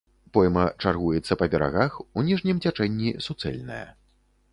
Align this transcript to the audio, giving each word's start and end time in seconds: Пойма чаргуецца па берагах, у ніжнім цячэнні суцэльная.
Пойма 0.35 0.61
чаргуецца 0.85 1.37
па 1.41 1.45
берагах, 1.53 1.99
у 2.21 2.23
ніжнім 2.29 2.63
цячэнні 2.65 3.13
суцэльная. 3.27 3.83